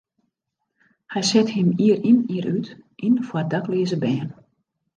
Hy 1.11 1.21
set 1.29 1.49
him 1.55 1.69
jier 1.79 1.99
yn 2.09 2.19
jier 2.29 2.47
út 2.55 2.67
yn 3.05 3.15
foar 3.27 3.45
dakleaze 3.51 3.97
bern. 4.03 4.29